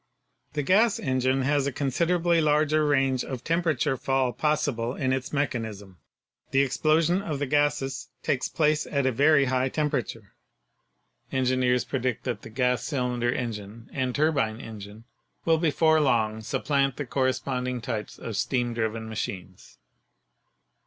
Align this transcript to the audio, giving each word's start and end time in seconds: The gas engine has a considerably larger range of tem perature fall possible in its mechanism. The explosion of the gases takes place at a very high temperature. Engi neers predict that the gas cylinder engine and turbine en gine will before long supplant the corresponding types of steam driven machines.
The 0.53 0.63
gas 0.63 0.97
engine 0.99 1.43
has 1.43 1.67
a 1.67 1.71
considerably 1.71 2.41
larger 2.41 2.87
range 2.87 3.23
of 3.23 3.43
tem 3.43 3.61
perature 3.61 3.99
fall 3.99 4.33
possible 4.33 4.95
in 4.95 5.13
its 5.13 5.31
mechanism. 5.31 5.99
The 6.49 6.61
explosion 6.63 7.21
of 7.21 7.37
the 7.37 7.45
gases 7.45 8.09
takes 8.23 8.49
place 8.49 8.87
at 8.87 9.05
a 9.05 9.11
very 9.11 9.45
high 9.45 9.69
temperature. 9.69 10.33
Engi 11.31 11.55
neers 11.55 11.87
predict 11.87 12.23
that 12.23 12.41
the 12.41 12.49
gas 12.49 12.83
cylinder 12.83 13.31
engine 13.31 13.91
and 13.93 14.15
turbine 14.15 14.59
en 14.59 14.79
gine 14.79 15.03
will 15.45 15.59
before 15.59 15.99
long 15.99 16.41
supplant 16.41 16.97
the 16.97 17.05
corresponding 17.05 17.79
types 17.79 18.17
of 18.17 18.35
steam 18.37 18.73
driven 18.73 19.07
machines. 19.07 19.77